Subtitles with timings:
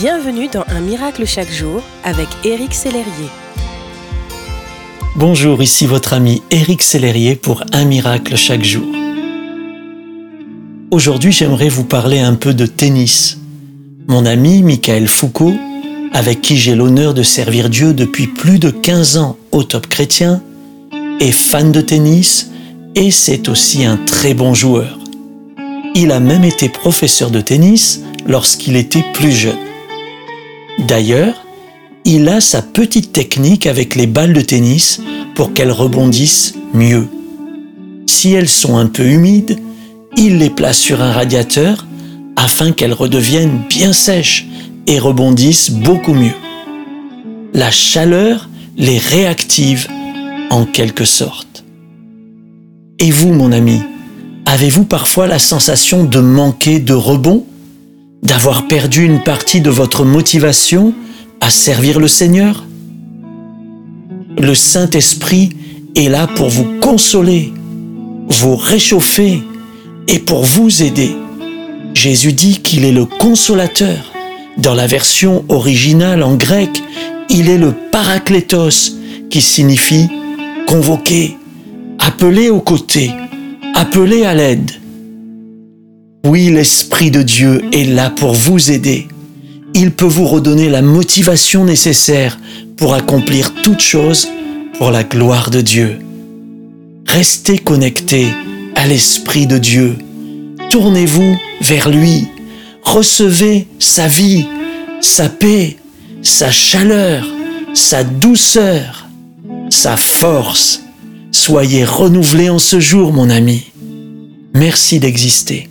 [0.00, 3.28] Bienvenue dans Un miracle chaque jour avec Éric Sellerier.
[5.14, 8.86] Bonjour, ici votre ami Éric Sellerier pour Un miracle chaque jour.
[10.90, 13.36] Aujourd'hui, j'aimerais vous parler un peu de tennis.
[14.08, 15.52] Mon ami Michael Foucault,
[16.14, 20.40] avec qui j'ai l'honneur de servir Dieu depuis plus de 15 ans au top chrétien,
[21.20, 22.50] est fan de tennis
[22.94, 24.98] et c'est aussi un très bon joueur.
[25.94, 29.69] Il a même été professeur de tennis lorsqu'il était plus jeune.
[30.86, 31.34] D'ailleurs,
[32.04, 35.00] il a sa petite technique avec les balles de tennis
[35.34, 37.08] pour qu'elles rebondissent mieux.
[38.06, 39.58] Si elles sont un peu humides,
[40.16, 41.86] il les place sur un radiateur
[42.36, 44.46] afin qu'elles redeviennent bien sèches
[44.86, 46.34] et rebondissent beaucoup mieux.
[47.52, 49.86] La chaleur les réactive
[50.50, 51.64] en quelque sorte.
[52.98, 53.80] Et vous, mon ami,
[54.46, 57.44] avez-vous parfois la sensation de manquer de rebond?
[58.22, 60.94] D'avoir perdu une partie de votre motivation
[61.40, 62.64] à servir le Seigneur
[64.38, 65.50] Le Saint-Esprit
[65.96, 67.52] est là pour vous consoler,
[68.28, 69.42] vous réchauffer
[70.08, 71.14] et pour vous aider.
[71.94, 74.12] Jésus dit qu'il est le consolateur.
[74.58, 76.82] Dans la version originale en grec,
[77.28, 78.96] il est le parakletos,
[79.30, 80.08] qui signifie
[80.66, 81.36] convoquer,
[81.98, 83.10] appeler aux côtés,
[83.74, 84.79] appeler à l'aide.
[86.24, 89.08] Oui, l'Esprit de Dieu est là pour vous aider.
[89.72, 92.38] Il peut vous redonner la motivation nécessaire
[92.76, 94.28] pour accomplir toute chose
[94.76, 95.98] pour la gloire de Dieu.
[97.06, 98.28] Restez connectés
[98.74, 99.96] à l'Esprit de Dieu.
[100.70, 102.28] Tournez-vous vers lui.
[102.82, 104.46] Recevez sa vie,
[105.00, 105.78] sa paix,
[106.22, 107.26] sa chaleur,
[107.72, 109.08] sa douceur,
[109.70, 110.82] sa force.
[111.32, 113.62] Soyez renouvelés en ce jour, mon ami.
[114.52, 115.70] Merci d'exister.